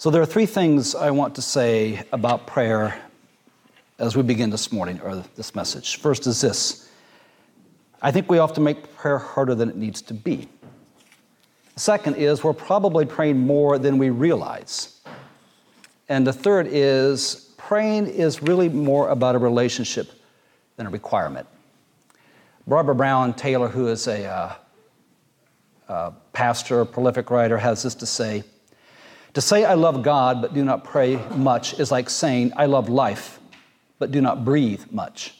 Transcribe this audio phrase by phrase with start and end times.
[0.00, 3.02] So, there are three things I want to say about prayer
[3.98, 5.96] as we begin this morning or this message.
[5.96, 6.88] First is this
[8.00, 10.48] I think we often make prayer harder than it needs to be.
[11.74, 15.00] Second is we're probably praying more than we realize.
[16.08, 20.12] And the third is praying is really more about a relationship
[20.76, 21.48] than a requirement.
[22.68, 24.54] Barbara Brown Taylor, who is a uh,
[25.88, 28.44] uh, pastor, prolific writer, has this to say
[29.38, 32.88] To say I love God but do not pray much is like saying I love
[32.88, 33.38] life
[34.00, 35.32] but do not breathe much.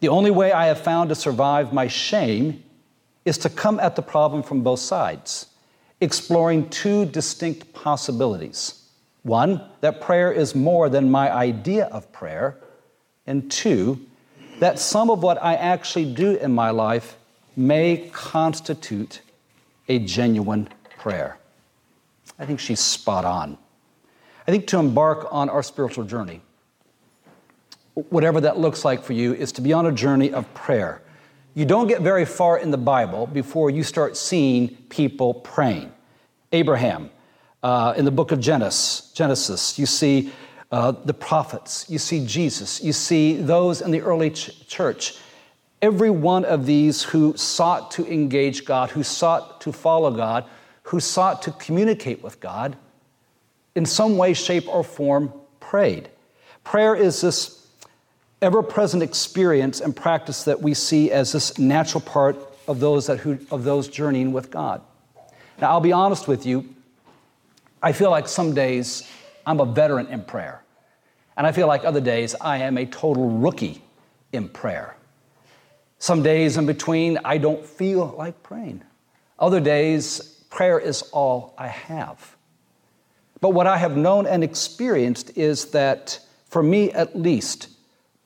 [0.00, 2.62] The only way I have found to survive my shame
[3.24, 5.46] is to come at the problem from both sides,
[6.02, 8.86] exploring two distinct possibilities.
[9.22, 12.58] One, that prayer is more than my idea of prayer,
[13.26, 13.98] and two,
[14.58, 17.16] that some of what I actually do in my life
[17.56, 19.22] may constitute
[19.88, 21.38] a genuine prayer.
[22.38, 23.58] I think she's spot on.
[24.46, 26.42] I think to embark on our spiritual journey,
[27.94, 31.00] whatever that looks like for you, is to be on a journey of prayer.
[31.54, 35.92] You don't get very far in the Bible before you start seeing people praying.
[36.52, 37.10] Abraham,
[37.62, 40.32] uh, in the book of Genesis, you see
[40.70, 45.16] uh, the prophets, you see Jesus, you see those in the early ch- church.
[45.80, 50.44] Every one of these who sought to engage God, who sought to follow God,
[50.84, 52.76] who sought to communicate with God,
[53.74, 56.08] in some way, shape, or form, prayed.
[56.62, 57.66] Prayer is this
[58.40, 62.36] ever present experience and practice that we see as this natural part
[62.68, 64.80] of those, that who, of those journeying with God.
[65.60, 66.68] Now, I'll be honest with you,
[67.82, 69.08] I feel like some days
[69.46, 70.62] I'm a veteran in prayer.
[71.36, 73.82] And I feel like other days I am a total rookie
[74.32, 74.96] in prayer.
[75.98, 78.82] Some days in between, I don't feel like praying.
[79.38, 82.36] Other days, prayer is all I have.
[83.40, 87.68] But what I have known and experienced is that, for me at least,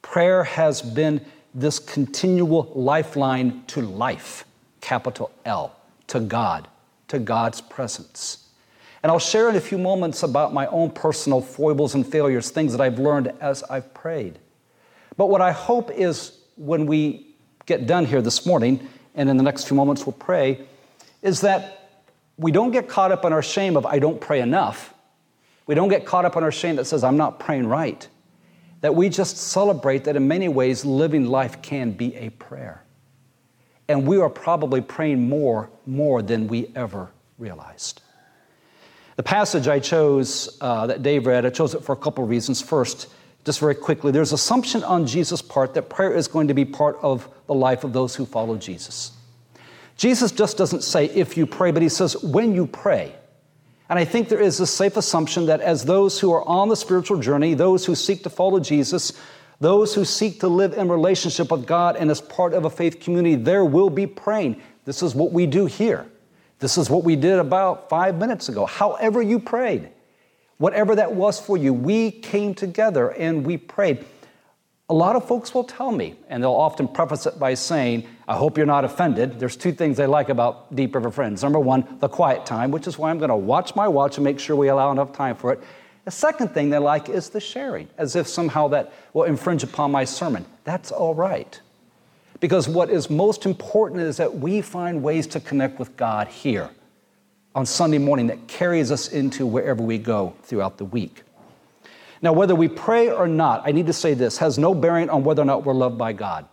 [0.09, 1.21] Prayer has been
[1.55, 4.47] this continual lifeline to life,
[4.81, 6.67] capital L, to God,
[7.09, 8.49] to God's presence.
[9.03, 12.73] And I'll share in a few moments about my own personal foibles and failures, things
[12.73, 14.39] that I've learned as I've prayed.
[15.19, 17.27] But what I hope is when we
[17.67, 20.67] get done here this morning, and in the next few moments we'll pray,
[21.21, 21.88] is that
[22.39, 24.95] we don't get caught up in our shame of I don't pray enough.
[25.67, 28.07] We don't get caught up in our shame that says I'm not praying right
[28.81, 32.83] that we just celebrate that in many ways living life can be a prayer.
[33.89, 38.03] And we are probably praying more, more than we ever realized.
[39.17, 42.31] The passage I chose uh, that Dave read, I chose it for a couple of
[42.31, 42.61] reasons.
[42.61, 43.09] First,
[43.45, 46.99] just very quickly, there's assumption on Jesus' part that prayer is going to be part
[47.03, 49.13] of the life of those who follow Jesus.
[49.99, 53.15] Jesus just doesn't say if you pray, but he says when you pray.
[53.91, 56.77] And I think there is a safe assumption that as those who are on the
[56.77, 59.13] spiritual journey, those who seek to follow Jesus,
[59.61, 63.01] those who seek to live in relationship with God and as part of a faith
[63.01, 64.63] community, there will be praying.
[64.85, 66.07] This is what we do here.
[66.61, 68.67] This is what we did about five minutes ago.
[68.67, 69.89] However, you prayed,
[70.59, 74.05] whatever that was for you, we came together and we prayed.
[74.89, 78.37] A lot of folks will tell me, and they'll often preface it by saying, I
[78.37, 79.41] hope you're not offended.
[79.41, 81.43] There's two things they like about Deep River Friends.
[81.43, 84.25] Number one, the quiet time, which is why I'm going to watch my watch and
[84.25, 85.61] make sure we allow enough time for it.
[86.05, 89.91] The second thing they like is the sharing, as if somehow that will infringe upon
[89.93, 90.45] my sermon.
[90.65, 91.59] That's all right.
[92.39, 96.69] Because what is most important is that we find ways to connect with God here
[97.55, 101.23] on Sunday morning that carries us into wherever we go throughout the week.
[102.21, 105.25] Now, whether we pray or not, I need to say this has no bearing on
[105.25, 106.47] whether or not we're loved by God.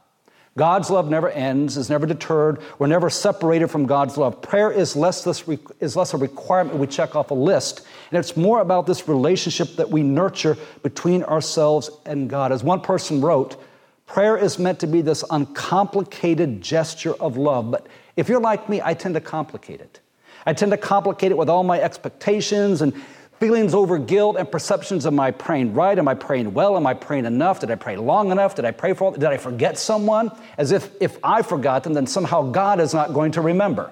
[0.57, 2.61] God's love never ends, is never deterred.
[2.79, 4.41] We're never separated from God's love.
[4.41, 5.43] Prayer is less, this,
[5.81, 9.75] is less a requirement we check off a list, and it's more about this relationship
[9.75, 12.53] that we nurture between ourselves and God.
[12.53, 13.61] As one person wrote,
[14.05, 17.69] prayer is meant to be this uncomplicated gesture of love.
[17.69, 19.99] But if you're like me, I tend to complicate it.
[20.45, 22.93] I tend to complicate it with all my expectations and
[23.39, 25.97] Feelings over guilt and perceptions am I praying right?
[25.97, 26.77] Am I praying well?
[26.77, 27.59] Am I praying enough?
[27.59, 28.55] Did I pray long enough?
[28.55, 30.31] Did I pray for Did I forget someone?
[30.57, 33.91] As if if I forgot them, then somehow God is not going to remember.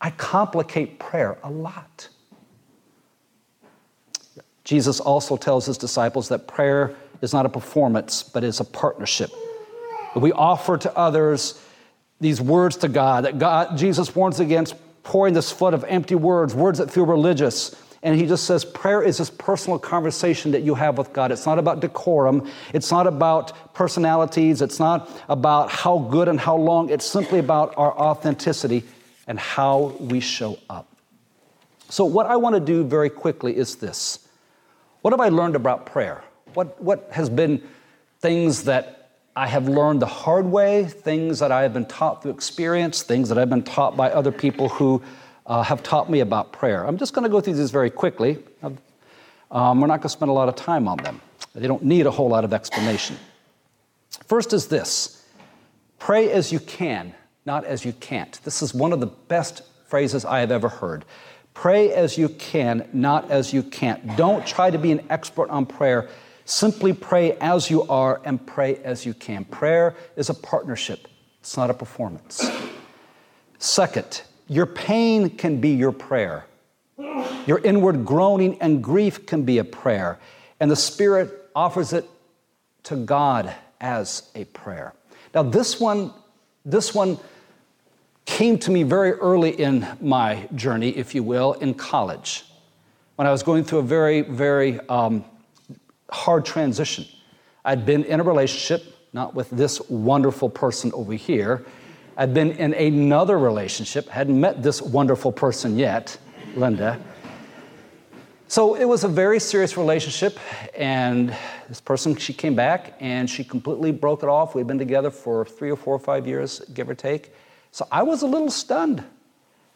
[0.00, 2.08] I complicate prayer a lot.
[4.64, 9.30] Jesus also tells his disciples that prayer is not a performance, but is a partnership.
[10.14, 11.60] We offer to others
[12.20, 16.54] these words to God that God, Jesus warns against pouring this flood of empty words,
[16.54, 17.74] words that feel religious.
[18.02, 21.30] And he just says prayer is this personal conversation that you have with God.
[21.30, 22.50] It's not about decorum.
[22.72, 24.60] It's not about personalities.
[24.60, 26.90] It's not about how good and how long.
[26.90, 28.84] It's simply about our authenticity
[29.26, 30.88] and how we show up.
[31.88, 34.26] So, what I want to do very quickly is this
[35.02, 36.24] What have I learned about prayer?
[36.54, 37.62] What, what has been
[38.20, 39.01] things that
[39.34, 43.30] I have learned the hard way, things that I have been taught through experience, things
[43.30, 45.02] that I've been taught by other people who
[45.46, 46.86] uh, have taught me about prayer.
[46.86, 48.38] I'm just going to go through these very quickly.
[49.50, 51.20] Um, we're not going to spend a lot of time on them.
[51.54, 53.16] They don't need a whole lot of explanation.
[54.26, 55.24] First is this
[55.98, 57.14] pray as you can,
[57.46, 58.38] not as you can't.
[58.44, 61.04] This is one of the best phrases I have ever heard.
[61.54, 64.16] Pray as you can, not as you can't.
[64.16, 66.08] Don't try to be an expert on prayer.
[66.52, 69.46] Simply pray as you are and pray as you can.
[69.46, 71.08] Prayer is a partnership,
[71.40, 72.46] it's not a performance.
[73.58, 76.44] Second, your pain can be your prayer.
[77.46, 80.18] Your inward groaning and grief can be a prayer,
[80.60, 82.04] and the Spirit offers it
[82.82, 84.92] to God as a prayer.
[85.34, 86.12] Now, this one,
[86.66, 87.18] this one
[88.26, 92.44] came to me very early in my journey, if you will, in college,
[93.16, 95.24] when I was going through a very, very um,
[96.12, 97.06] hard transition.
[97.64, 101.64] I'd been in a relationship, not with this wonderful person over here.
[102.16, 106.16] I'd been in another relationship, hadn't met this wonderful person yet,
[106.54, 107.00] Linda.
[108.48, 110.38] So it was a very serious relationship,
[110.76, 111.34] and
[111.68, 114.54] this person, she came back and she completely broke it off.
[114.54, 117.32] We'd been together for three or four or five years, give or take.
[117.70, 119.02] So I was a little stunned.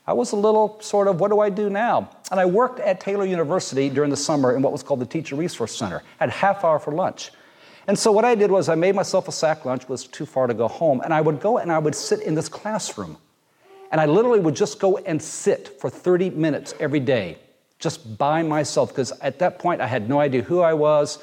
[0.07, 2.11] I was a little sort of, what do I do now?
[2.31, 5.35] And I worked at Taylor University during the summer in what was called the Teacher
[5.35, 6.03] Resource Center.
[6.19, 7.33] Had half hour for lunch.
[7.89, 10.47] And so what I did was I made myself a sack lunch, was too far
[10.47, 13.17] to go home, and I would go and I would sit in this classroom.
[13.93, 17.39] And I literally would just go and sit for 30 minutes every day
[17.79, 21.19] just by myself, because at that point I had no idea who I was,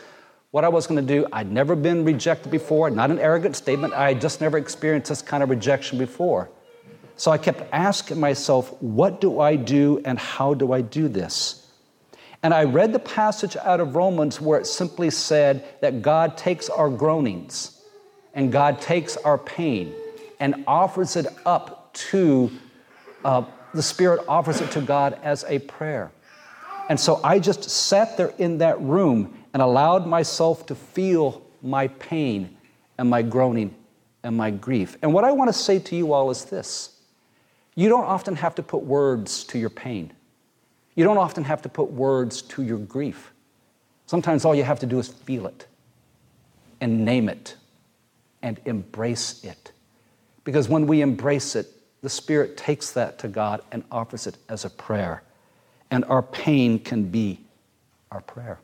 [0.52, 1.26] what I was going to do.
[1.34, 3.94] I'd never been rejected before, not an arrogant statement.
[3.94, 6.50] I had just never experienced this kind of rejection before.
[7.24, 11.72] So I kept asking myself, what do I do and how do I do this?
[12.44, 16.68] And I read the passage out of Romans where it simply said that God takes
[16.68, 17.82] our groanings
[18.34, 19.94] and God takes our pain
[20.42, 22.52] and offers it up to,
[23.24, 26.12] uh, the Spirit offers it to God as a prayer.
[26.90, 31.88] And so I just sat there in that room and allowed myself to feel my
[31.88, 32.58] pain
[32.98, 33.74] and my groaning
[34.24, 34.98] and my grief.
[35.02, 36.93] And what I want to say to you all is this
[37.76, 40.12] you don't often have to put words to your pain,
[40.96, 43.32] you don't often have to put words to your grief.
[44.06, 45.66] Sometimes all you have to do is feel it
[46.82, 47.56] and name it
[48.42, 49.72] and embrace it.
[50.44, 51.68] Because when we embrace it,
[52.02, 55.24] the Spirit takes that to God and offers it as a prayer
[55.94, 57.40] and our pain can be
[58.12, 58.60] our prayer.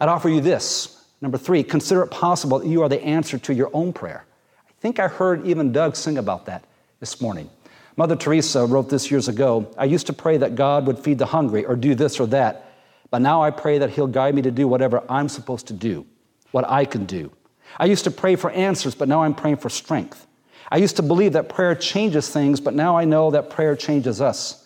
[0.00, 1.04] I'd offer you this.
[1.20, 4.24] Number three, consider it possible that you are the answer to your own prayer.
[4.68, 6.64] I think I heard even Doug sing about that
[7.02, 7.50] this morning.
[7.96, 11.26] Mother Teresa wrote this years ago I used to pray that God would feed the
[11.26, 12.72] hungry or do this or that,
[13.10, 16.06] but now I pray that He'll guide me to do whatever I'm supposed to do,
[16.52, 17.32] what I can do.
[17.76, 20.28] I used to pray for answers, but now I'm praying for strength.
[20.70, 24.20] I used to believe that prayer changes things, but now I know that prayer changes
[24.20, 24.64] us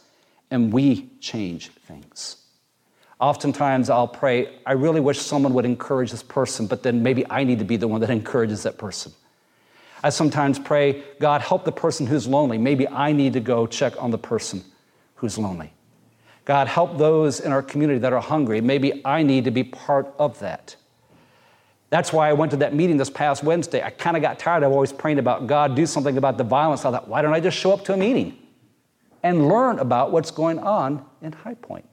[0.50, 2.36] and we change things.
[3.18, 7.44] Oftentimes I'll pray, I really wish someone would encourage this person, but then maybe I
[7.44, 9.12] need to be the one that encourages that person.
[10.06, 12.58] I sometimes pray, God, help the person who's lonely.
[12.58, 14.64] Maybe I need to go check on the person
[15.16, 15.72] who's lonely.
[16.44, 18.60] God, help those in our community that are hungry.
[18.60, 20.76] Maybe I need to be part of that.
[21.90, 23.82] That's why I went to that meeting this past Wednesday.
[23.82, 26.84] I kind of got tired of always praying about God, do something about the violence.
[26.84, 28.38] I thought, why don't I just show up to a meeting?
[29.26, 31.84] and learn about what's going on in High Point.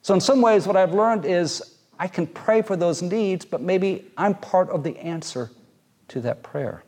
[0.00, 3.60] So, in some ways, what I've learned is I can pray for those needs, but
[3.60, 5.50] maybe I'm part of the answer
[6.08, 6.82] to that prayer.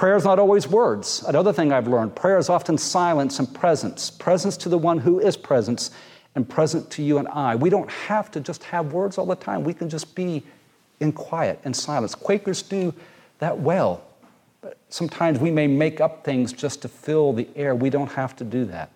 [0.00, 1.22] Prayer is not always words.
[1.28, 5.18] Another thing I've learned prayer is often silence and presence presence to the one who
[5.18, 5.90] is presence
[6.34, 7.54] and present to you and I.
[7.54, 10.42] We don't have to just have words all the time, we can just be
[11.00, 12.14] in quiet and silence.
[12.14, 12.94] Quakers do
[13.40, 14.02] that well.
[14.62, 17.74] But sometimes we may make up things just to fill the air.
[17.74, 18.90] We don't have to do that.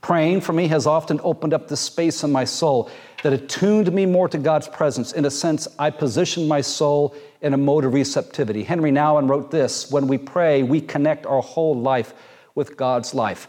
[0.00, 2.90] Praying for me has often opened up the space in my soul
[3.22, 5.12] that attuned me more to God's presence.
[5.12, 8.62] In a sense, I positioned my soul in a mode of receptivity.
[8.62, 12.14] Henry Nouwen wrote this When we pray, we connect our whole life
[12.54, 13.48] with God's life.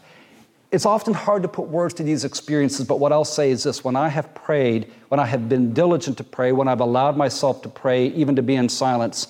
[0.70, 3.82] It's often hard to put words to these experiences, but what I'll say is this
[3.82, 7.62] when I have prayed, when I have been diligent to pray, when I've allowed myself
[7.62, 9.28] to pray, even to be in silence,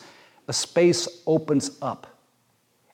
[0.48, 2.17] a space opens up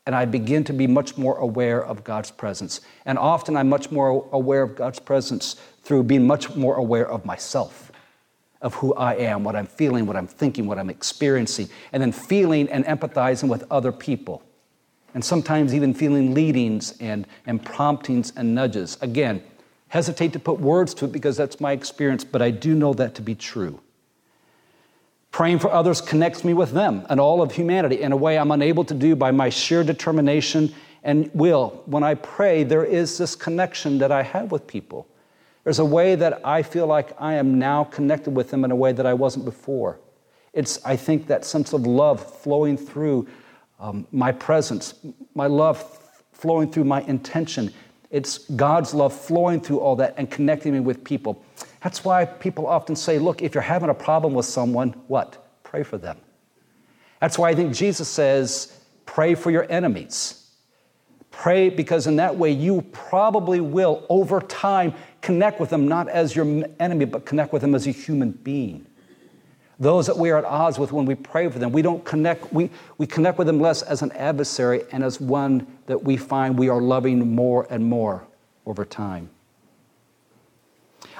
[0.06, 2.80] and I begin to be much more aware of God's presence.
[3.06, 7.24] And often I'm much more aware of God's presence through being much more aware of
[7.24, 7.90] myself,
[8.60, 12.12] of who I am, what I'm feeling, what I'm thinking, what I'm experiencing, and then
[12.12, 14.42] feeling and empathizing with other people.
[15.14, 18.98] and sometimes even feeling leadings and, and promptings and nudges.
[19.00, 19.42] Again,
[19.88, 23.14] hesitate to put words to it because that's my experience, but I do know that
[23.14, 23.80] to be true.
[25.34, 28.52] Praying for others connects me with them and all of humanity in a way I'm
[28.52, 30.72] unable to do by my sheer determination
[31.02, 31.82] and will.
[31.86, 35.08] When I pray, there is this connection that I have with people.
[35.64, 38.76] There's a way that I feel like I am now connected with them in a
[38.76, 39.98] way that I wasn't before.
[40.52, 43.26] It's, I think, that sense of love flowing through
[43.80, 44.94] um, my presence,
[45.34, 45.82] my love
[46.30, 47.74] flowing through my intention.
[48.12, 51.42] It's God's love flowing through all that and connecting me with people.
[51.84, 55.46] That's why people often say, look, if you're having a problem with someone, what?
[55.64, 56.16] Pray for them.
[57.20, 60.48] That's why I think Jesus says, pray for your enemies.
[61.30, 66.34] Pray because in that way you probably will, over time, connect with them not as
[66.34, 68.86] your enemy, but connect with them as a human being.
[69.78, 72.50] Those that we are at odds with when we pray for them, we don't connect,
[72.50, 76.58] we, we connect with them less as an adversary and as one that we find
[76.58, 78.26] we are loving more and more
[78.64, 79.28] over time.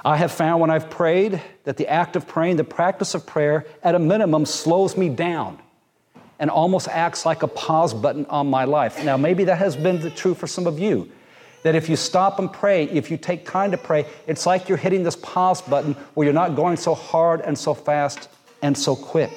[0.05, 3.65] I have found when I've prayed that the act of praying, the practice of prayer,
[3.81, 5.59] at a minimum, slows me down
[6.37, 9.03] and almost acts like a pause button on my life.
[9.03, 11.11] Now, maybe that has been true for some of you.
[11.63, 14.77] That if you stop and pray, if you take time to pray, it's like you're
[14.77, 18.29] hitting this pause button where you're not going so hard and so fast
[18.61, 19.31] and so quick.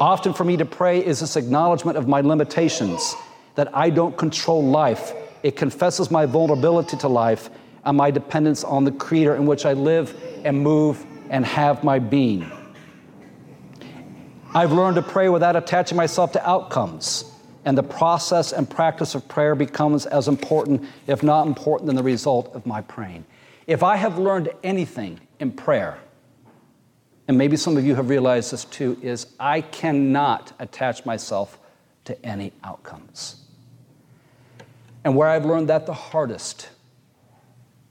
[0.00, 3.14] Often for me to pray is this acknowledgement of my limitations,
[3.54, 5.12] that I don't control life.
[5.44, 7.48] It confesses my vulnerability to life
[7.84, 11.98] and my dependence on the Creator in which I live and move and have my
[11.98, 12.50] being.
[14.54, 17.24] I've learned to pray without attaching myself to outcomes,
[17.64, 22.02] and the process and practice of prayer becomes as important, if not important, than the
[22.02, 23.26] result of my praying.
[23.66, 25.98] If I have learned anything in prayer,
[27.28, 31.58] and maybe some of you have realized this too, is I cannot attach myself
[32.06, 33.44] to any outcomes.
[35.04, 36.70] And where I've learned that the hardest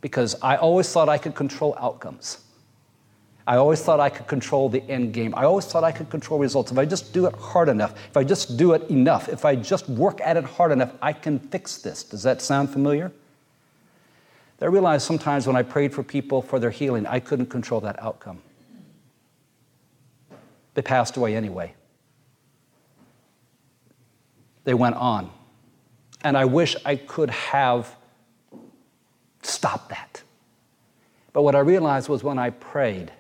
[0.08, 2.38] because I always thought I could control outcomes.
[3.46, 5.36] I always thought I could control the end game.
[5.36, 6.72] I always thought I could control results.
[6.72, 9.54] If I just do it hard enough, if I just do it enough, if I
[9.54, 12.04] just work at it hard enough, I can fix this.
[12.04, 13.12] Does that sound familiar?
[14.62, 18.02] I realized sometimes when I prayed for people for their healing, I couldn't control that
[18.02, 18.42] outcome.
[20.74, 21.74] They passed away anyway.
[24.64, 25.32] They went on.
[26.24, 27.94] And I wish I could have
[29.48, 30.22] Stop that.
[31.32, 33.12] But what I realized was when I prayed,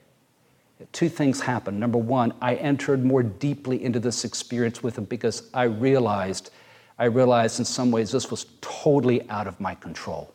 [0.91, 1.79] two things happened.
[1.79, 6.51] Number one, I entered more deeply into this experience with him because I realized,
[6.99, 10.33] I realized in some ways this was totally out of my control.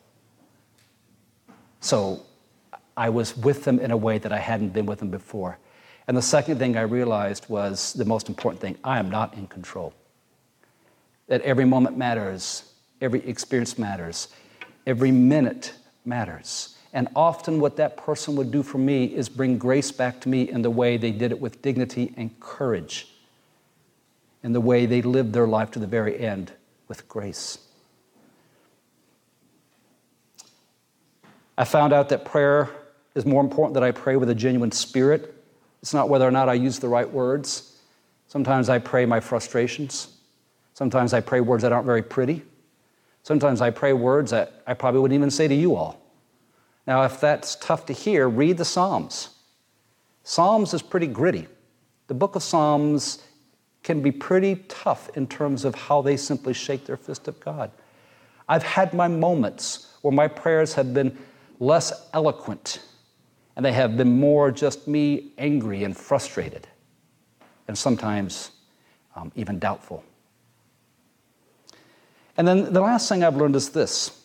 [1.79, 2.25] So
[2.97, 5.59] I was with them in a way that I hadn't been with them before.
[6.07, 9.47] And the second thing I realized was the most important thing I am not in
[9.47, 9.93] control.
[11.27, 14.29] That every moment matters, every experience matters,
[14.87, 15.73] every minute
[16.05, 16.77] matters.
[16.93, 20.47] And often, what that person would do for me is bring grace back to me
[20.47, 23.07] in the way they did it with dignity and courage,
[24.43, 26.51] in the way they lived their life to the very end
[26.87, 27.57] with grace.
[31.57, 32.69] I found out that prayer
[33.15, 35.33] is more important that I pray with a genuine spirit.
[35.81, 37.77] It's not whether or not I use the right words.
[38.27, 40.15] Sometimes I pray my frustrations.
[40.73, 42.43] Sometimes I pray words that aren't very pretty.
[43.23, 45.99] Sometimes I pray words that I probably wouldn't even say to you all.
[46.85, 49.29] Now, if that's tough to hear, read the Psalms.
[50.23, 51.47] Psalms is pretty gritty.
[52.07, 53.23] The book of Psalms
[53.81, 57.71] can be pretty tough in terms of how they simply shake their fist at God.
[58.47, 61.17] I've had my moments where my prayers have been
[61.59, 62.79] less eloquent
[63.55, 66.67] and they have been more just me angry and frustrated
[67.67, 68.51] and sometimes
[69.15, 70.03] um, even doubtful.
[72.37, 74.19] And then the last thing I've learned is this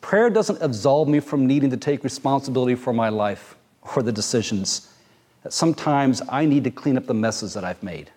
[0.00, 3.56] prayer doesn't absolve me from needing to take responsibility for my life
[3.94, 4.92] or the decisions.
[5.48, 8.10] Sometimes I need to clean up the messes that I've made.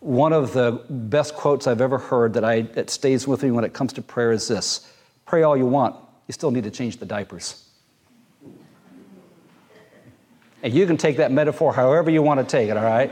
[0.00, 3.64] One of the best quotes I've ever heard that, I, that stays with me when
[3.64, 4.92] it comes to prayer is this
[5.26, 5.96] Pray all you want,
[6.26, 7.68] you still need to change the diapers.
[10.62, 13.10] And you can take that metaphor however you want to take it, all right?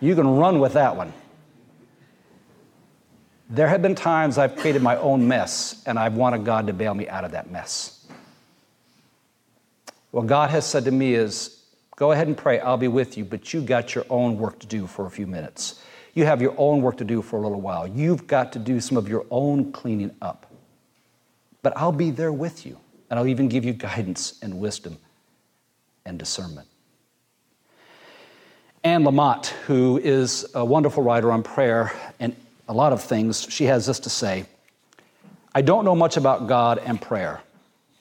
[0.00, 1.12] you can run with that one.
[3.50, 6.92] There have been times I've created my own mess and I've wanted God to bail
[6.94, 8.06] me out of that mess.
[10.10, 11.62] What God has said to me is,
[11.96, 14.66] go ahead and pray, I'll be with you, but you got your own work to
[14.66, 15.82] do for a few minutes.
[16.14, 17.86] You have your own work to do for a little while.
[17.86, 20.46] You've got to do some of your own cleaning up.
[21.62, 22.78] But I'll be there with you,
[23.08, 24.98] and I'll even give you guidance and wisdom
[26.04, 26.68] and discernment.
[28.84, 32.34] Anne Lamott, who is a wonderful writer on prayer and
[32.68, 34.44] a lot of things, she has this to say
[35.54, 37.40] I don't know much about God and prayer,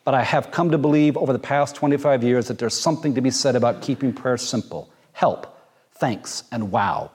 [0.04, 3.22] but I have come to believe over the past 25 years that there's something to
[3.22, 5.58] be said about keeping prayer simple help,
[5.94, 7.10] thanks, and wow.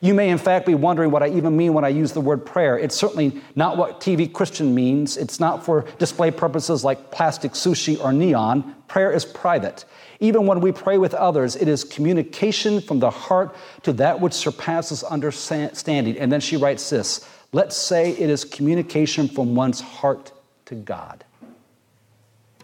[0.00, 2.46] You may, in fact, be wondering what I even mean when I use the word
[2.46, 2.78] prayer.
[2.78, 5.16] It's certainly not what TV Christian means.
[5.16, 8.76] It's not for display purposes like plastic sushi or neon.
[8.86, 9.84] Prayer is private.
[10.20, 14.34] Even when we pray with others, it is communication from the heart to that which
[14.34, 16.16] surpasses understanding.
[16.16, 20.32] And then she writes this let's say it is communication from one's heart
[20.66, 21.24] to God.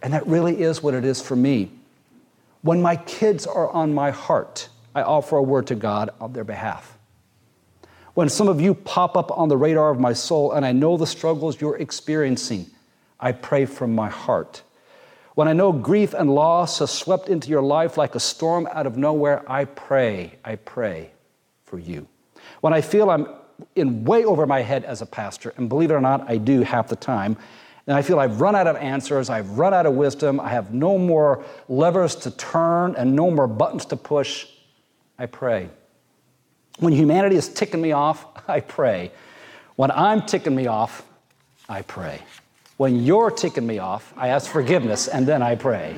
[0.02, 1.70] And that really is what it is for me.
[2.60, 6.44] When my kids are on my heart, I offer a word to God on their
[6.44, 6.93] behalf.
[8.14, 10.96] When some of you pop up on the radar of my soul and I know
[10.96, 12.66] the struggles you're experiencing,
[13.18, 14.62] I pray from my heart.
[15.34, 18.86] When I know grief and loss has swept into your life like a storm out
[18.86, 21.10] of nowhere, I pray, I pray
[21.64, 22.06] for you.
[22.60, 23.26] When I feel I'm
[23.74, 26.60] in way over my head as a pastor, and believe it or not, I do
[26.62, 27.36] half the time,
[27.88, 30.72] and I feel I've run out of answers, I've run out of wisdom, I have
[30.72, 34.46] no more levers to turn and no more buttons to push,
[35.18, 35.68] I pray.
[36.78, 39.12] When humanity is ticking me off, I pray.
[39.76, 41.04] When I'm ticking me off,
[41.68, 42.20] I pray.
[42.76, 45.96] When you're ticking me off, I ask forgiveness and then I pray.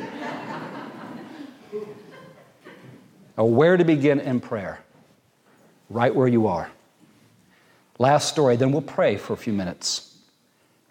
[3.37, 4.81] now, where to begin in prayer?
[5.89, 6.71] Right where you are.
[7.99, 10.19] Last story, then we'll pray for a few minutes.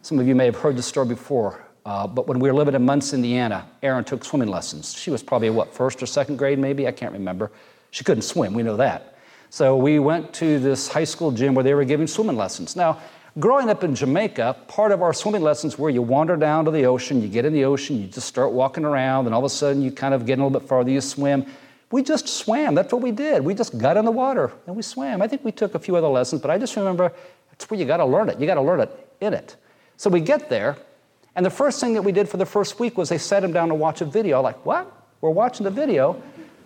[0.01, 2.74] Some of you may have heard this story before, uh, but when we were living
[2.74, 4.94] in Muncie, Indiana, Erin took swimming lessons.
[4.98, 6.88] She was probably, what, first or second grade, maybe?
[6.88, 7.51] I can't remember.
[7.92, 9.14] She couldn't swim, we know that.
[9.55, 12.75] So we went to this high school gym where they were giving swimming lessons.
[12.75, 13.00] Now,
[13.39, 16.83] growing up in Jamaica, part of our swimming lessons were you wander down to the
[16.83, 19.50] ocean, you get in the ocean, you just start walking around, and all of a
[19.50, 21.45] sudden you kind of get a little bit farther, you swim.
[21.89, 22.75] We just swam.
[22.75, 23.45] That's what we did.
[23.45, 25.21] We just got in the water and we swam.
[25.21, 27.13] I think we took a few other lessons, but I just remember
[27.50, 28.38] that's where you got to learn it.
[28.41, 29.55] You got to learn it in it.
[29.95, 30.75] So we get there,
[31.33, 33.53] and the first thing that we did for the first week was they sat him
[33.53, 34.41] down to watch a video.
[34.41, 34.91] Like, what?
[35.21, 36.21] We're watching the video.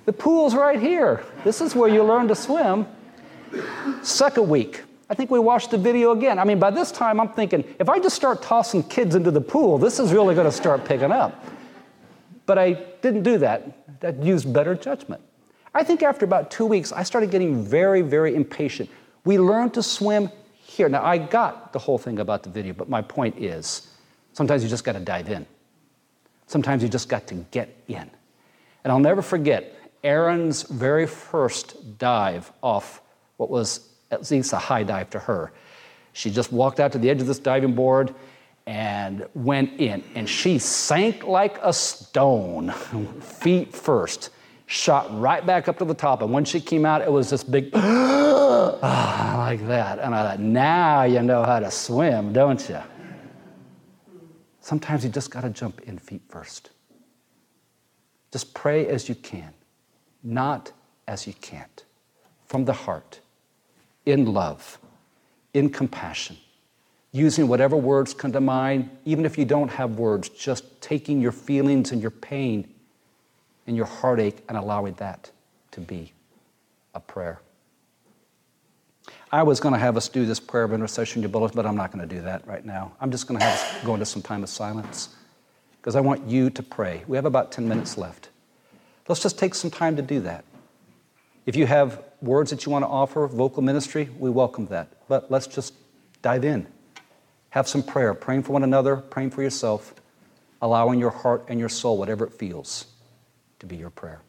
[0.05, 1.23] The pool's right here.
[1.43, 2.87] This is where you learn to swim.
[4.01, 6.37] Second week, I think we watched the video again.
[6.39, 9.41] I mean, by this time, I'm thinking, if I just start tossing kids into the
[9.41, 11.45] pool, this is really going to start picking up.
[12.45, 13.99] But I didn't do that.
[14.01, 15.21] That used better judgment.
[15.73, 18.89] I think after about two weeks, I started getting very, very impatient.
[19.25, 20.89] We learned to swim here.
[20.89, 23.87] Now, I got the whole thing about the video, but my point is
[24.33, 25.45] sometimes you just got to dive in.
[26.47, 28.09] Sometimes you just got to get in.
[28.83, 33.01] And I'll never forget Erin's very first dive off
[33.37, 35.51] what was at least a high dive to her.
[36.13, 38.13] She just walked out to the edge of this diving board
[38.65, 42.71] and went in, and she sank like a stone,
[43.21, 44.29] feet first,
[44.67, 46.21] shot right back up to the top.
[46.21, 49.99] And when she came out, it was this big, ah, like that.
[49.99, 52.79] And I thought, now you know how to swim, don't you?
[54.61, 56.69] Sometimes you just got to jump in feet first.
[58.31, 59.51] Just pray as you can
[60.23, 60.71] not
[61.07, 61.83] as you can't,
[62.45, 63.19] from the heart,
[64.05, 64.77] in love,
[65.53, 66.37] in compassion,
[67.11, 71.31] using whatever words come to mind, even if you don't have words, just taking your
[71.31, 72.67] feelings and your pain
[73.67, 75.31] and your heartache and allowing that
[75.71, 76.13] to be
[76.93, 77.39] a prayer.
[79.31, 81.75] I was going to have us do this prayer of intercession, your bullet, but I'm
[81.75, 82.93] not going to do that right now.
[82.99, 85.09] I'm just going to have us go into some time of silence
[85.79, 87.03] because I want you to pray.
[87.07, 88.28] We have about 10 minutes left.
[89.09, 90.45] Let's just take some time to do that.
[91.47, 94.87] If you have words that you want to offer, vocal ministry, we welcome that.
[95.07, 95.73] But let's just
[96.21, 96.67] dive in.
[97.49, 99.95] Have some prayer, praying for one another, praying for yourself,
[100.61, 102.85] allowing your heart and your soul, whatever it feels,
[103.57, 104.21] to be your prayer.